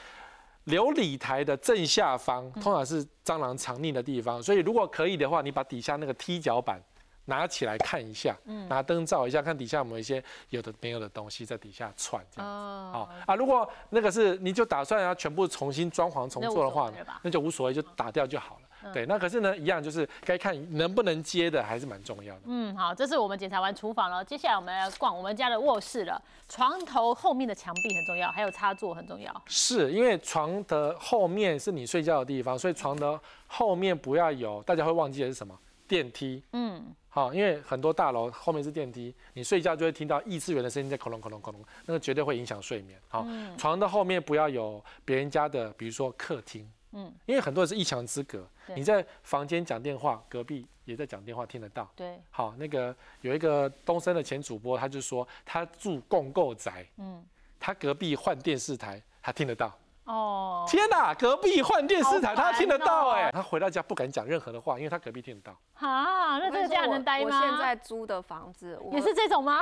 [0.68, 6.80] 琉璃台的正下方通常是蟑螂藏匿的地方，所以如果可以的话，你把底下那个踢脚板。
[7.26, 8.36] 拿起来看一下，
[8.68, 12.92] 拿灯照一下，看底下有没有一些有的没有的东西在底下窜这样子。
[12.92, 18.92] 好啊，如果那个是你就打算要全部重新装潢重做的话，那就无所谓，就打掉就好了。
[18.92, 22.40] 对，那可是呢，一样就是该看能不能接的，还是蛮重要的。
[22.46, 26.20] 嗯，好，这是我们检查完厨房了，接下来我们来逛我们家的卧室了。
[26.48, 29.32] 床头后面的墙壁很重要，还有插座很重要。
[29.46, 35.56] 是因为床的后面是你睡觉的地方，所以床的后面不要有，大家会忘记的是什么？
[35.86, 36.42] 电梯。
[36.52, 36.94] 嗯。
[37.14, 42.98] 好，因为很多大楼后面是电梯，你睡觉就会听到异次元的声音在恐隆恐隆恐隆，那个绝对会影响睡眠。
[43.06, 43.26] 好，
[43.58, 51.86] 床的后面不要有别人家的，比如说客厅，嗯，因为很多人是一墙之隔，你在房间讲电话，隔壁也在讲电话，听得到。
[51.94, 57.22] 对，好，那个有一个东森的前主播，他就说他住共构宅，嗯，
[57.60, 59.70] 他隔壁换电视台，他听得到。
[60.04, 65.56] 哦，天哪，隔壁换电视台，他听得到哦哎、他回到家不敢讲任何的话，因为他隔壁听得到。
[65.74, 67.40] 哈，那这个家能待吗？
[67.40, 69.60] 我现在租的房子也是这种吗？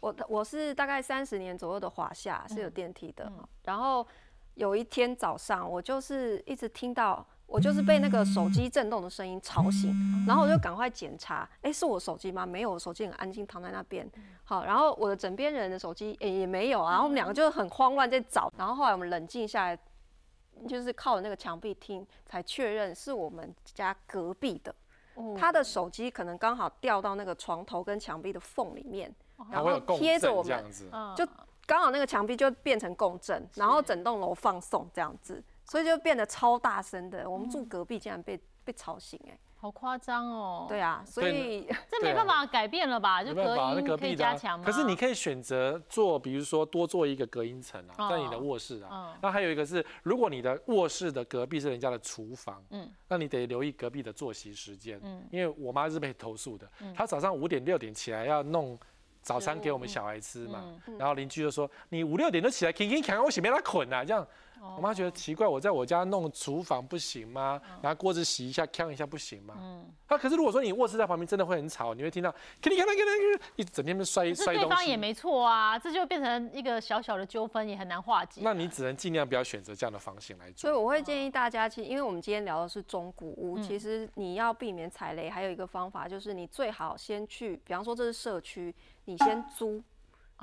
[0.00, 3.30] 我我是大概三十年左右的华夏是有嗯电梯的，
[3.64, 4.06] 然后
[4.54, 9.94] 有一天早上我就是一直听到，我就是被那个手机震动的声音吵醒，
[10.26, 12.46] 然后我就赶快检查，哎、是我手机吗？
[12.46, 14.10] 没有，我手机很安静躺在那边。
[14.42, 19.78] 好，然后我的枕边人的手机、诶也没有啊，然后我们两个就很慌乱在找，然后后来我们冷静下来，
[20.66, 24.74] 就是靠着那个墙壁听，才确认是我们家隔壁的。
[25.14, 29.14] 哦他的手机可能刚好掉到那个床头跟墙壁的缝里面，
[29.50, 30.64] 然后贴着我们，
[31.14, 31.28] 就
[31.66, 37.28] 刚好那个墙壁就变成共振，然后整栋楼放送这样子，所以就变得超大声的。
[37.28, 40.66] 我们住隔壁竟然被被吵醒、哎，好夸张哦。
[40.68, 43.22] 对啊，所以 这没办法改变了吧？
[43.24, 44.64] 就隔音可以加强吗？
[44.66, 48.88] 可是你可以选择做，比如说多做一个隔音层啊，哦在你的卧室啊。
[48.92, 55.00] 嗯那还有一个是，如果你的卧室的隔壁是人家的厨房，嗯那你得留意隔壁的作息时间。
[55.02, 58.78] 嗯因为我妈是被投诉的，她早上五点六点起来要弄。
[59.24, 64.26] 早餐给我们小孩吃嘛，嗯然后邻居就说：“你五六点就起来，勤勤扛，我洗没他捆啊。”这样，哦
[64.76, 67.60] 我妈觉得奇怪，我在我家弄厨房不行吗？
[67.82, 69.54] 拿锅子洗一下，扛一下不行吗？
[69.58, 74.68] 嗯，啊，可是如果说你卧室在旁边，真的会很吵，你会听到咔哩咔啦咔啦咔啦，一整天被摔摔东西。
[74.68, 78.40] 对方也没错啊，这就变成一个小小的纠纷，也很难化解。
[78.44, 80.60] 那你只能尽量不要选择这样的房型来做。
[80.60, 88.74] 所以我会建议大家，其实因为我们今天聊的是中古屋，嗯其实你要避免踩雷，还有一个方法就是你最好先去，比方说这是社区，
[89.06, 89.82] 你先租，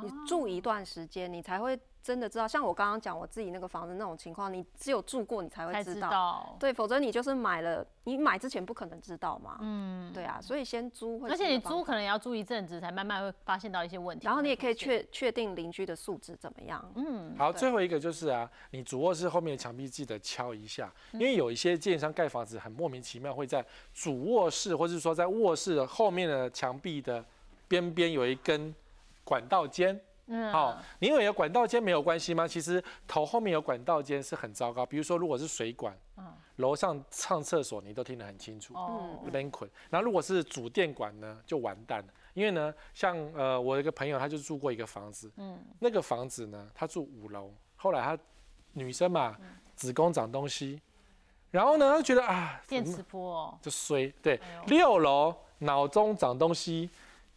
[0.02, 2.48] 你住一段时间，你才会真的知道。
[2.48, 6.56] 像我刚刚讲我自己那个房子那种情况，你只有住过你才会才知知道。
[6.60, 9.58] 对，否则你就是买了，你买之前不可能知道嘛。
[9.62, 14.26] 嗯，对啊，所以先租会而且你租可能也要租一阵子，才慢慢会发现到一些问题。
[14.26, 16.84] 然后你也可以确确定邻居的素质怎么样。
[16.96, 27.24] 嗯，好，最后一个就是啊，你主卧室后面的墙壁记得敲一下，因为有一些建商盖房子很莫名其妙，会在主卧室或者是说在卧室的后面的墙壁的
[27.68, 28.74] 边边有一根
[29.24, 30.00] 管道间。
[30.30, 32.48] 嗯好、你以为有管道间没有关系吗？
[32.48, 34.86] 其实头后面有管道间是很糟糕。
[34.86, 35.98] 比如说，如果是水管，
[36.58, 39.20] 楼上上厕所你都听得很清楚，哦。
[39.90, 42.14] 然后如果是主电管呢，就完蛋了。
[42.36, 48.18] 因为呢，像呃，我有一个朋友，他就住过一个房子，嗯那个房子呢，他住五楼，后来他
[48.74, 49.36] 女生嘛，
[49.76, 50.80] 子宫长东西，
[51.50, 56.90] 然后呢，他觉得啊，电磁波哦，就衰，对哎，六楼脑中长东西。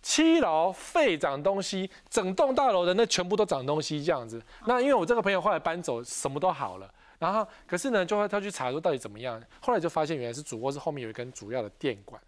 [0.02, 4.42] 七楼废长东西，整栋大楼的那全部都长东西这样子。
[4.66, 6.92] 那因为我这个朋友后来搬走，什么都好了。
[7.18, 9.40] 然后可是呢，就会他去查说到底怎么样。
[9.60, 12.20] 后来就发现原来是主卧室后面有一根主要的电管，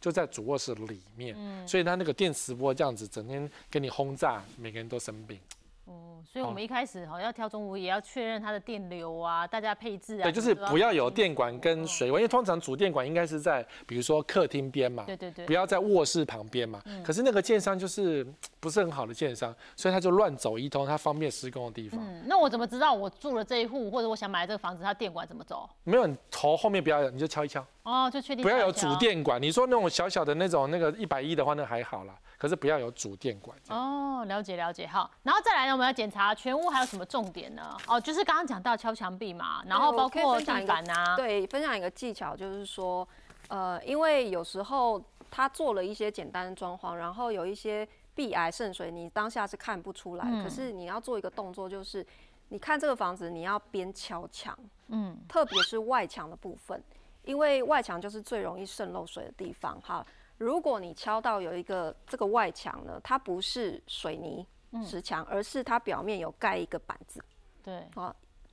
[0.00, 1.36] 就在主卧室里面。
[1.68, 5.38] 所以他那个电磁波这样子，整天给你轰炸，每个人都生病。
[5.90, 16.80] 哦，所以我们一开始好要挑中午也要确认它的电流啊，大家配置啊，对，就是不要有电管跟水管，因为通常主电管应该是在比如说客厅边嘛，对对对不，要在卧室旁边嘛。
[17.04, 22.00] 可是那个建商就是嗯不是很好的建商，所以他就乱走一通，他方便施工的地方。
[22.00, 25.68] 嗯，那我怎么知道我住了这一户，或者我想买这个房子，它电管怎么走？
[25.82, 28.94] 没有，你头后面不要有，你就敲一敲，哦，就确定不要有主。
[29.00, 29.42] 电管。
[29.42, 32.14] 你说那种小小的那种那个一百一的话，那还好啦。
[32.40, 33.54] 可是不要有主电管。
[33.68, 37.76] 哦，了解了解，好，然后再来呢，我们要检查全屋还有什么重点呢？
[37.86, 43.06] 哦，就是刚刚讲到敲墙壁嘛，然后包括地板啊，对，分享一个技巧，就是说，
[43.48, 44.98] 呃，因为有时候
[45.30, 52.06] 他做了一些简单的装潢，然后有一些壁癌渗水，你当下是看不出来，嗯可是你要做一个动作，就是
[52.48, 56.82] 你看这个房子，你要边敲墙，嗯，特别是外墙的部分，
[57.24, 59.78] 因为外墙就是最容易渗漏水的地方。
[59.82, 60.04] 哈，
[60.40, 64.46] 如果你敲到有一个这个外墙呢，它不是水泥
[64.82, 67.22] 石墙，而是它表面有盖一个板子。
[67.62, 67.86] 对，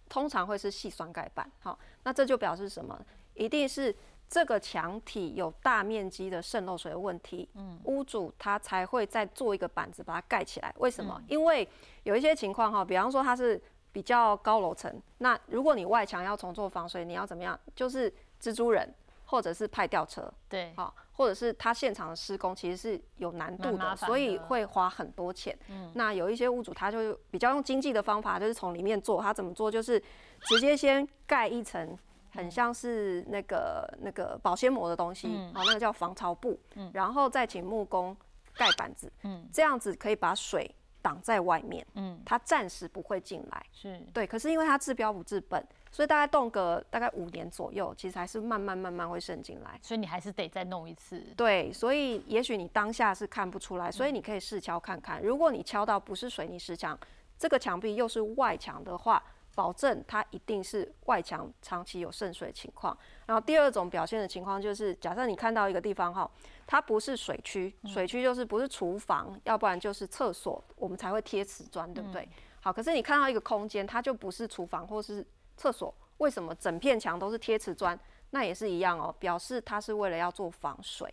[0.10, 1.50] 通常会是细酸盖板。
[1.62, 3.00] 好，那这就表示什么？
[3.36, 3.96] 一定是
[4.28, 10.74] 这个墙体有大面积的渗漏水的问题，嗯，屋主他才会再做一个板子把它盖起来。
[10.80, 11.22] 为什么？
[11.30, 11.66] 因为
[12.04, 13.62] 有一些情况哈，比方说它是
[13.94, 17.58] 比较高楼层，那如果你外墙要重做防水，你要怎么样？
[17.74, 25.58] 就是蜘蛛人或者是派吊车，对，好，或者是他现场的施工其实是有难度的，所以会花很多钱。
[25.96, 29.20] 那有一些屋主他就比较用经济的方法，就是从里面做。
[29.20, 29.70] 他怎么做？
[29.70, 30.00] 就是
[30.42, 31.98] 直接先盖一层，
[32.30, 36.60] 很像是那个那个保鲜膜的东西，好，那个叫防潮布，
[36.94, 38.16] 然后再请木工
[38.56, 39.12] 盖板子，
[39.52, 40.70] 这样子可以把水。
[41.08, 44.28] 挡在外面，嗯，它暂时不会进来，是对。
[44.28, 49.80] 可是因为它治标不治本，所以大概动个大概五年左右，其实还是慢慢慢慢会渗进来。
[49.82, 51.24] 所以你还是得再弄一次。
[51.38, 55.24] 对，所以也许你当下是看不出来，所以你可以试敲看看。
[55.24, 57.00] 如果你敲到不是水泥石墙，
[57.40, 59.24] 这个墙壁又是外墙的话，
[59.56, 62.98] 保证它一定是外墙长期有渗水情况。
[63.26, 66.30] 然后第二种表现的情况就是，假设你看到一个地方哈，
[66.68, 72.30] 它不是水区，水区就是不是厨房，要不然就是厕所，我们才会贴瓷砖，对不对？
[72.62, 75.26] 好，可是你看到一个空间，它就不是厨房或是
[75.56, 78.00] 厕所，为什么整片墙都是贴瓷砖？
[78.32, 81.12] 那也是一样哦，表示它是为了要做防水，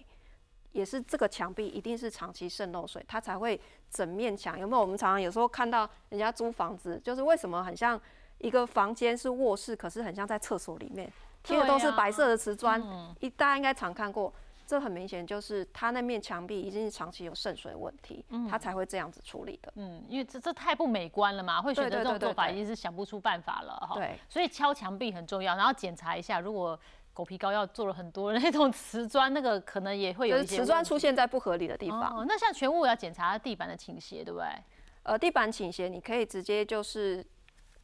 [0.72, 4.82] 也是这个墙壁一定是长期渗漏水，它才会整面墙有没有？
[4.82, 7.98] 我们常常有时候看到人家租房子，就是为什么很像。
[8.38, 11.10] 一个房间是卧室，可是很像在厕所里面，
[11.42, 12.82] 贴的都是白色的瓷砖，
[13.20, 14.30] 一大家应该常看过，
[14.74, 19.72] 这很明显就是他那面墙壁已经是长期有渗水问题，他才会这样子处理的。
[19.76, 23.94] 嗯，因为这这太不美观了嘛，会选择这种做法已经是想不出办法了哈。
[23.94, 26.76] 对，所以敲墙壁很重要，然后检查一下，如果
[27.12, 32.18] 狗皮膏药做了很多那种 瓷砖，那个可能也会有一些瓷砖出现在不合理的地方。
[32.18, 34.48] 哦，那像全屋要检查地板的倾斜，对不对？
[35.04, 37.24] 呃，地板倾斜你可以直接就是。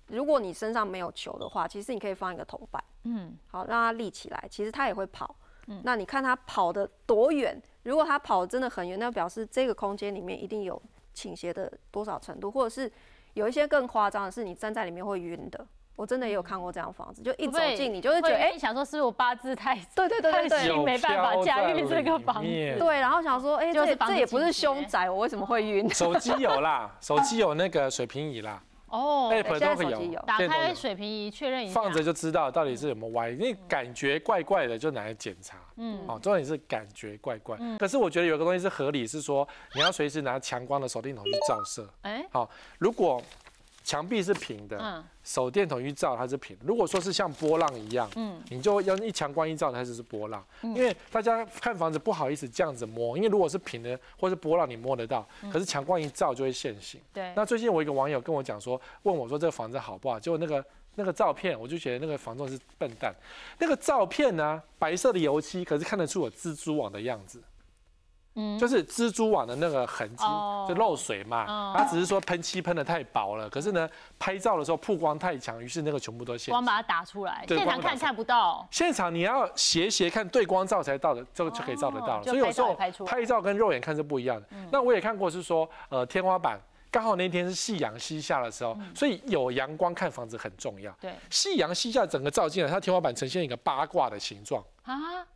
[0.08, 5.36] 如果你身上没有球的话，其实你可以放一个铜板，嗯，好让它立起来，其实它也会跑。
[5.70, 7.60] 嗯，那你看它跑的多远？
[7.84, 10.80] 如果它跑真的很远，那表示这个空间里面一定有
[11.14, 12.90] 倾斜的多少程度，或者是
[13.32, 15.66] 有一些更夸张的是，你站在里面会晕的。
[15.96, 22.48] 我真的也有看过这样房子，就一走进你就会觉得，哎，想说是不是我八字太对对对对对，没办法驾驭这个房子。
[22.48, 25.86] 对，然后想说，哎，这这也不是凶宅，我为什么会晕？
[25.90, 28.62] 手机有啦，手机有那个水平仪啦。
[28.90, 35.56] 哦，app 都会有，打开水平仪确认一下，放着就知道到底是什么歪，因为感觉怪怪的就拿来检查。
[35.76, 37.56] 嗯，哦，重点是感觉怪怪。
[37.60, 41.88] 嗯，可是我觉得有个东西是合理，是说你要随时拿强光的手电筒去照射。
[42.02, 43.22] 哎，好，如果。
[43.90, 46.56] 墙壁是平的，手电筒一照它是平。
[46.64, 50.46] 如果说是像波浪一样，嗯，你就要一强光一照它就是波浪。
[50.62, 57.00] 因为大家看房子不好意思这样子摸，因为如果是平的或是波浪你摸得到，可是强光一照就会现形。
[57.12, 57.32] 对。
[57.34, 60.20] 那最近我一个网友跟我讲说，问我说这个房子好不好？
[60.20, 63.12] 结果那个那个照片，我就觉得那个房东是笨蛋。
[63.58, 67.42] 那个照片呢，白色的油漆，可是看得出有蜘蛛网的样子。
[68.58, 70.24] 就是蜘蛛网的那个痕迹，
[70.68, 71.74] 就漏水嘛。
[71.76, 73.88] 他只是说喷漆喷的太薄了，可是呢，
[74.18, 76.52] 拍照的时候曝光太强，于是那个全部都现。
[76.52, 78.66] 光把它打出来，现场看看不到。
[78.70, 82.22] 现场你要斜斜看对光照才到的，这个就可以照得到。
[82.22, 84.46] 所以有时候拍照跟肉眼看是不一样的。
[84.70, 86.58] 那我也看过是说，呃，天花板
[86.90, 90.92] 刚好那天是夕阳西下的时候，所以有阳光看房子很重要。
[91.00, 95.26] 对，夕阳西下整个照进来，它天花板呈现一个八卦的形状啊。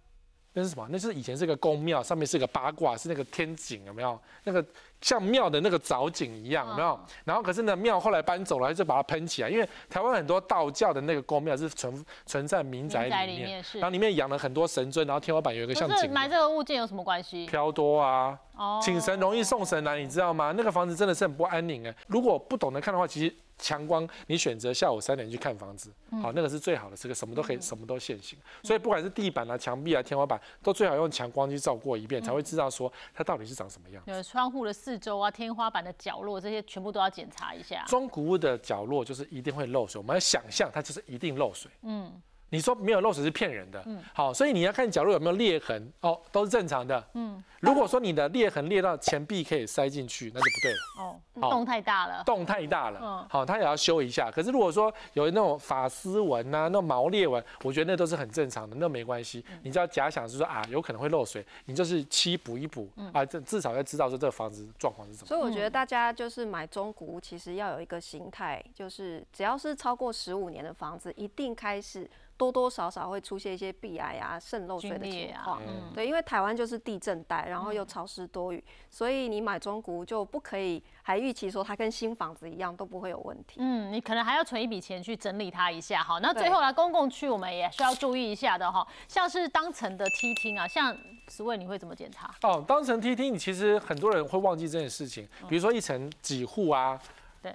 [0.57, 0.87] 那是什么？
[0.91, 4.19] 那是以前是个宫庙，上面是个八卦，是那个天井，有没有？
[4.45, 4.65] 那个
[5.01, 6.99] 像庙的那个藻井一样，有没有？
[7.25, 9.51] 然后可是呢，庙后来搬走了，就把它喷起来。
[9.51, 16.13] 因为台湾很多道教的那个宫庙是存存在民宅里面，然后里面养了很多神尊，然后天花板有一个像井。
[16.13, 17.47] 买这个物件有什么关系？
[17.47, 18.39] 飘多啊，
[18.81, 20.55] 请神容易送神难，你知道吗？
[20.57, 21.95] 那个房子真的是很不安宁哎。
[22.07, 23.35] 如果不懂得看的话，其实。
[23.59, 28.39] 强光，你选择下午三点去看房子，好，那个是最好的，这个什么都可以，什么都现行。
[28.63, 34.03] 所以不管是地板啊、墙壁啊、天花板，都最好用强光去照过一遍，才会知道说它到底是长什么样。
[34.07, 37.85] 有窗户的四周啊、天花板的角落，这些全部都要检查一下。
[37.87, 41.71] 中古屋的角落就是一定会漏水，我们要想象它就是一定漏水。
[41.83, 42.13] 嗯。
[42.55, 54.31] 你说没有漏水是骗人的，嗯，好，所以你要看角落有没有裂痕，哦，都是正常的，嗯，如果说你的裂痕裂到前壁可以塞进去，那就不对了，哦，洞太大了，洞太大了，嗯，好，它也要修一下。
[54.31, 59.45] 可是如果说有那种发丝纹啊，那种毛裂纹，我觉得那都是很正常的，那没关系。
[59.65, 65.27] 你只要假想是说啊，有可能会漏水，你就是漆补一补，啊，这至少要知道说这个房子状况是什么。
[65.27, 72.09] 所以我觉得大家就是买中古屋，其实要有一个心态，就是只要是超过十五年的房子，一定开始。
[72.37, 75.63] 多多少少会出现一些壁癌啊、渗漏水的情况，
[75.95, 83.57] 对，因为台湾就是地震带，然后又潮湿多雨，所以你买中古就不可以还预期说它跟新房子一样都不会有问题。
[83.59, 86.03] 嗯，你可能还要存一笔钱去整理它一下。
[86.03, 90.97] 好，那最后来公共区我们也需要注意一下的哈，像是当层的梯厅啊，像
[91.29, 92.35] 十位你会怎么检查？
[92.43, 97.01] 哦，当层梯厅，你其实很多人会忘记这件事情，比如说一层几户啊。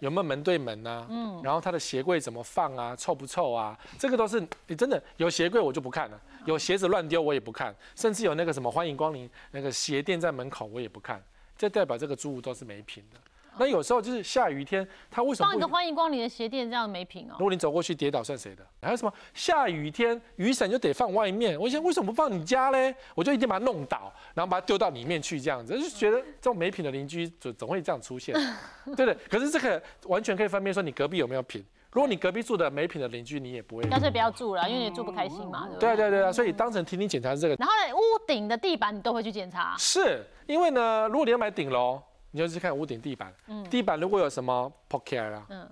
[0.02, 1.06] 有没有门对门啊？
[1.10, 2.96] 嗯，然后他的鞋柜怎么放啊？
[2.96, 3.78] 臭不臭啊？
[3.98, 11.24] 这个都是你真的有鞋柜我就不看了，有鞋子乱丢我也不看，甚至有那个什么欢迎光临那个鞋垫在门口我也不看，
[11.58, 13.20] 这代表这个租屋都是没品的。
[13.58, 15.68] 那有时候就是下雨天，他为什么不放一个？
[15.68, 17.46] 欢迎光临的鞋垫，这样没品哦如。
[17.46, 18.66] 果你走过去跌倒算谁的？
[18.82, 21.60] 还有什么下雨天雨伞就得放外面？
[21.60, 22.94] 我想为什么不放你家嘞？
[23.16, 28.34] 我就一定把它弄倒，然后把它丢到里面去，这样子就觉得这种没品的邻居总总会这样出现，
[28.96, 29.18] 对不对？
[29.30, 31.66] 可是这个完全可以分辨说你隔壁有没有品。
[31.92, 33.82] 如果你隔壁住的没品的邻居，你也不会。
[33.90, 35.80] 干脆不要住了，因为你住不开心嘛，对不对？
[35.80, 42.00] 对啊对啊对啊，所以当成听听检查是这个然后呢，屋顶的地板你都会去检查，是因为呢，如果你要买顶楼，
[42.32, 43.34] 你就去看屋顶地板，
[43.70, 45.70] 地板如果有什么破开啦，嗯，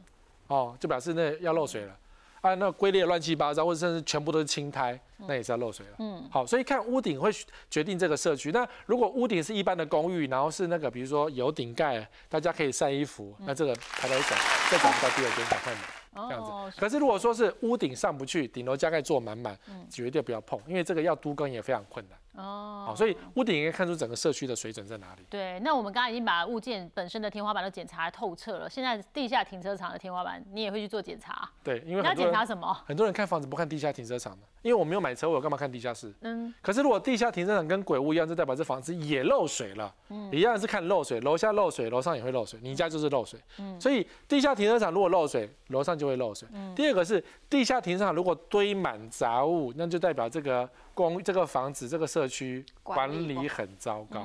[0.47, 1.97] 哦，就表示那要漏水了。
[2.39, 5.93] 啊，那龟裂乱七八糟，或者甚至全部都是青苔，那也是要漏水了。
[5.97, 7.31] 嗯嗯，好，所以看屋顶会
[7.69, 8.51] 决定这个社区。
[8.51, 14.37] 那如果屋顶是一般的公寓，然后是那个比如说有顶盖，大家可以晒衣服，那这个排来讲，
[14.69, 15.79] 再找不到第二间赶快买。
[16.27, 16.79] 这样哦子。
[16.79, 22.17] 可是如果说是屋顶上不去，顶楼加盖做满满，嗯绝对不要碰，因为这个要都更也非常困难。
[22.37, 25.25] 哦好，所以屋顶应该看出整个社区的水准在哪里。
[25.29, 32.71] 对，那我们刚刚已经把物件本身的天花板都检查透彻了，现在地下停车场的天花板你也会去做检查，对，因为你要检查什么？
[32.85, 36.13] 很多人看房子不看地下停车场的，因为我没有买车，我干嘛看地下室？
[36.21, 46.47] 嗯，可是如果地下停车场跟鬼屋一样，就代表这房子也漏水了，嗯一样是看漏水，楼下漏水，楼上也会漏水，你家就是漏水，嗯所以地下停车场如果漏水，楼上就会漏水。
[46.53, 54.19] 嗯第二个是地下停车场如果堆满杂物，那就代表这个公这个房子这个社区管管理理很糟糕。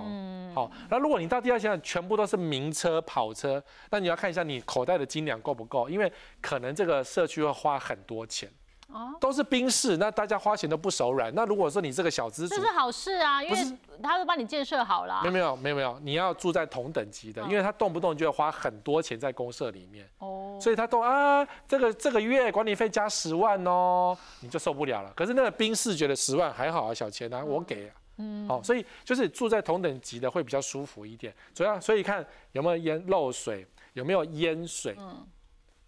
[0.55, 6.11] 好，那如果你到地下停车场全部都是名车跑车，那你要看一下你口袋的斤两够不够，因为
[6.41, 8.51] 可能这个社区会花很多钱。
[8.93, 11.34] 哦都是宾士，那大家花钱都不手软。
[11.34, 15.32] 那如果说你这个小资这，是好事啊，因为他都帮你建设好了没有。
[15.32, 25.12] 没有没有没有，你要住在同等级的，因为他动不动就要花很多钱在公社里面，哦，所以他都啊，这个这个月管理费加十万哦，你就受不了了。
[25.16, 27.95] 可是那个宾士觉得十万还好啊，小钱啊，我给啊。
[28.18, 31.34] 嗯，好，所以就是住在同等级的会比较舒服一点。
[31.55, 34.97] 主要所以看有没有淹漏水，有没有淹水。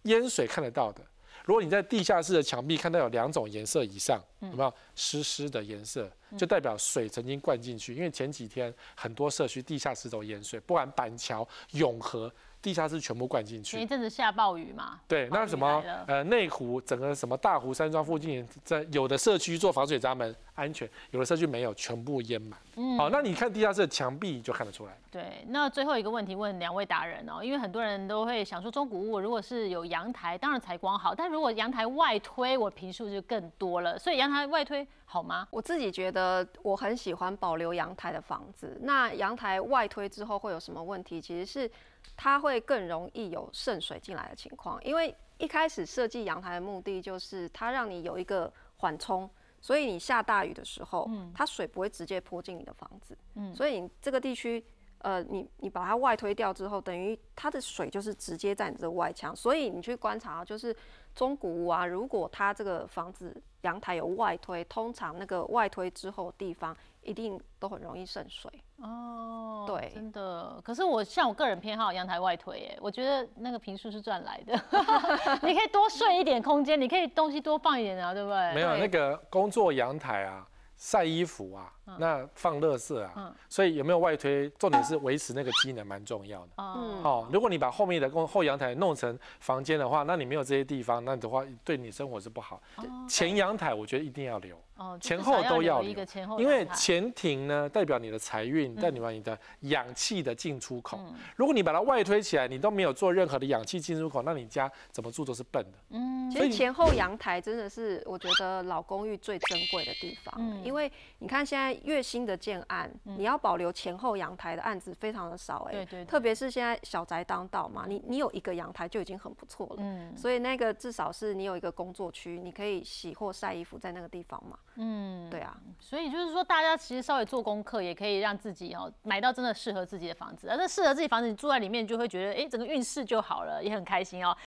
[0.04, 1.02] 淹水看得到的。
[1.44, 4.18] 如果你在地下室的墙壁看到有两种颜色以上，
[4.50, 7.94] 有没有湿湿的颜色，就代表水曾经灌进去。
[7.94, 12.32] 因为前几天很多社区地下室都淹水，不管板桥、永和，
[12.62, 13.88] 地下室全部灌进前一去。
[13.88, 22.58] 阵子下暴雨嘛，对，那什么呃内湖整个什么大湖山庄附近，在有的社区做防水闸门安全，有的社区没有，全部淹满。
[22.76, 24.96] 嗯好，那你看地下室的墙壁就看得出来。
[25.10, 35.46] 对，那最后一个问题问两位达人哦，因为很多人都会想说，中古屋如果是有阳台，当然采光好，但如果阳台外推，我平数就更多了，所以阳台外推好吗？
[35.50, 38.78] 我自己觉得我很喜欢保留阳台的房子。
[38.82, 41.20] 那阳台外推之后会有什么问题？
[41.20, 41.70] 其实是
[42.16, 49.28] 它会更容易有渗水进来的情况，因为一开始设计阳台的目的就是它让你有一个缓冲，
[49.60, 53.16] 所以你下大雨的时候，它水不会直接泼进你的房子。
[53.34, 54.64] 嗯所以你这个地区。
[55.04, 60.74] 呃，你你把它外推掉之后，等于它的水就是直接在你这个外墙，所以你去观察，就是
[61.14, 68.50] 中古屋啊，如果它这个房子阳台有外推，通常那个外推之后地方一定都很容易渗水。
[68.78, 70.58] 哦，对真的。
[70.64, 74.54] 可是我像我个人偏好阳台外推，哎，我觉得那个平数是赚来的，
[75.46, 78.54] 你可以多睡一点空间，你可以东西多放一点啊，对不对？
[78.54, 80.48] 没有那个工作阳台啊，
[80.84, 81.96] 晒衣服啊，嗯。
[81.98, 86.52] 那放垃圾啊，所以有没有外推，重点是维持那个机能蛮重要的。
[86.56, 92.62] 哦，哦，如果你把后面的跟后阳台弄成房间的话，那你没有这些地方，那的话对你生活是不好。
[93.08, 100.98] 前阳台我觉得一定要留，哦，前后都要留留一个前后因为前庭呢代表你的财运，代表你的氧气的进出口。
[101.00, 101.14] 嗯。
[101.36, 105.78] 如果你把它外推起来，你都没有做任何的氧气进出口，那你家怎么住都是笨的。
[105.90, 106.28] 嗯。
[106.30, 110.64] 其实前后阳台真的是我觉得老公寓最珍贵的地方，嗯。
[110.64, 116.04] 因为你看现在越新的建案，你要保留前后阳台的案子非常的少哎、对对对。
[116.04, 120.16] 特别是现在小宅当道嘛，你你有一个阳台就已经很不错了，嗯。
[120.16, 130.48] 所以那个至少是你有一个工作区，你可以洗或晒衣服在那个地方嘛，嗯，对啊，所以就是说，大家其实稍微做功课，也可以让自己哦买到真的适合自己的房子。
[130.48, 134.36] 而这适合自己房子，你住在里面就会觉得，哎，整个运势就好了，也很开心哦。